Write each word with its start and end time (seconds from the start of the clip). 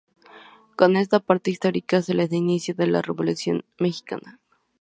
Con 0.75 0.95
esta 0.95 1.19
parte 1.27 1.51
histórica 1.51 2.01
se 2.01 2.15
da 2.15 2.23
el 2.23 2.33
inicio 2.33 2.73
de 2.73 2.87
la 2.87 3.03
Revolución 3.03 3.63
Mexicana. 3.77 4.39